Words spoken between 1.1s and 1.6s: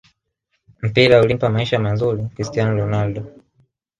ulimpa